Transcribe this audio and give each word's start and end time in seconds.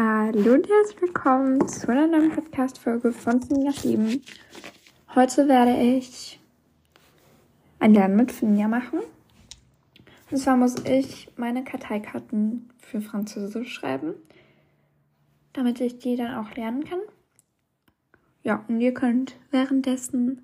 Hallo 0.00 0.54
und 0.54 0.68
herzlich 0.68 1.02
willkommen 1.02 1.66
zu 1.66 1.88
einer 1.88 2.06
neuen 2.06 2.30
Podcast-Folge 2.30 3.10
von 3.10 3.42
Finja 3.42 3.72
Leben. 3.82 4.22
Heute 5.12 5.48
werde 5.48 5.76
ich 5.76 6.38
ein 7.80 7.94
Lernen 7.94 8.14
mit 8.14 8.30
Finja 8.30 8.68
machen. 8.68 9.00
Und 10.30 10.38
zwar 10.38 10.56
muss 10.56 10.76
ich 10.84 11.32
meine 11.34 11.64
Karteikarten 11.64 12.70
für 12.78 13.00
Französisch 13.00 13.72
schreiben, 13.72 14.14
damit 15.52 15.80
ich 15.80 15.98
die 15.98 16.14
dann 16.14 16.36
auch 16.36 16.54
lernen 16.54 16.84
kann. 16.84 17.00
Ja, 18.44 18.64
und 18.68 18.80
ihr 18.80 18.94
könnt 18.94 19.34
währenddessen 19.50 20.42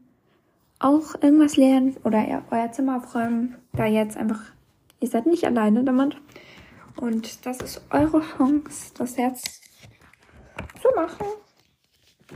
auch 0.81 1.15
irgendwas 1.23 1.57
lernen 1.57 1.97
oder 2.03 2.43
euer 2.51 2.73
Zimmer 2.73 2.97
aufräumen, 2.97 3.55
da 3.73 3.87
jetzt 3.87 4.17
einfach, 4.17 4.43
ihr 4.99 5.07
seid 5.07 5.27
nicht 5.27 5.45
alleine 5.45 5.85
damit. 5.85 6.17
Und 6.97 7.45
das 7.45 7.59
ist 7.61 7.83
eure 7.91 8.21
Chance, 8.21 8.93
das 8.97 9.17
jetzt 9.17 9.63
zu 10.81 10.89
machen. 10.95 11.27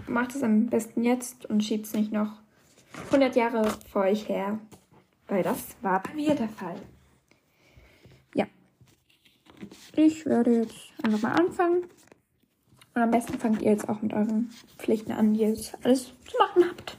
Macht 0.07 0.35
es 0.35 0.43
am 0.43 0.67
besten 0.67 1.03
jetzt 1.03 1.47
und 1.47 1.63
schiebt 1.63 1.87
es 1.87 1.93
nicht 1.93 2.13
noch 2.13 2.33
100 3.07 3.37
Jahre 3.37 3.71
vor 3.91 4.03
euch 4.03 4.29
her, 4.29 4.59
weil 5.29 5.43
das 5.43 5.77
war 5.83 6.03
bei 6.03 6.15
mir 6.15 6.35
der 6.35 6.49
Fall. 6.49 6.81
Ja. 8.35 8.47
Ich 9.97 10.27
werde 10.27 10.63
jetzt 10.63 10.93
einfach 11.03 11.23
mal 11.23 11.33
anfangen. 11.33 11.85
Und 12.95 13.03
am 13.03 13.11
besten 13.11 13.39
fangt 13.39 13.63
ihr 13.63 13.71
jetzt 13.71 13.89
auch 13.89 14.03
mit 14.03 14.13
euren 14.13 14.51
Pflichten 14.77 15.13
an, 15.13 15.35
die 15.35 15.43
ihr 15.43 15.51
jetzt 15.51 15.77
alles 15.85 16.07
zu 16.07 16.37
machen 16.39 16.65
habt. 16.69 16.99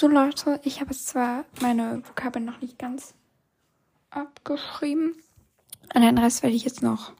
So 0.00 0.08
Leute, 0.08 0.58
ich 0.64 0.80
habe 0.80 0.92
jetzt 0.92 1.08
zwar 1.08 1.44
meine 1.60 2.02
Vokabeln 2.08 2.46
noch 2.46 2.62
nicht 2.62 2.78
ganz 2.78 3.12
abgeschrieben. 4.08 5.14
Und 5.94 6.00
den 6.00 6.16
Rest 6.16 6.42
werde 6.42 6.56
ich 6.56 6.64
jetzt 6.64 6.82
noch 6.82 7.12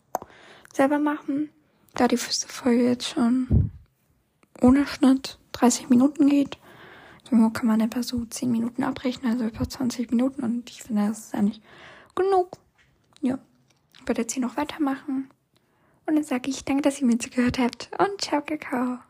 selber 0.73 0.99
machen, 0.99 1.51
da 1.93 2.09
die 2.09 2.17
fünfte 2.17 2.49
Folge 2.49 2.89
jetzt 2.89 3.11
schon 3.11 3.71
ohne 4.63 4.87
Schnitt 4.87 5.39
30 5.53 5.91
Minuten 5.91 6.27
geht. 6.31 6.57
So 7.31 7.51
kann 7.51 7.67
man 7.67 7.83
etwa 7.83 8.03
so 8.03 8.25
10 8.25 8.51
Minuten 8.51 8.83
abrechnen, 8.83 9.33
also 9.33 9.45
etwa 9.45 9.69
20 9.69 10.11
Minuten. 10.11 10.43
Und 10.43 10.71
ich 10.71 10.83
finde, 10.83 11.07
das 11.07 11.27
ist 11.27 11.35
eigentlich 11.35 11.61
genug. 12.15 12.57
Ja, 13.21 13.39
ich 13.93 14.09
werde 14.09 14.23
jetzt 14.23 14.33
hier 14.33 14.43
noch 14.43 14.57
weitermachen. 14.57 15.29
Und 16.07 16.15
dann 16.15 16.25
sage 16.25 16.49
ich 16.49 16.65
danke, 16.65 16.81
dass 16.81 16.99
ihr 16.99 17.07
mir 17.07 17.19
zugehört 17.19 17.59
habt. 17.59 17.91
Und 17.99 18.23
ciao, 18.23 18.41
Kakao. 18.41 19.01